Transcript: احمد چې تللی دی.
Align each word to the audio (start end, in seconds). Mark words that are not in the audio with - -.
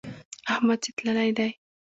احمد 0.51 0.79
چې 0.83 0.89
تللی 0.97 1.29
دی. 1.37 1.49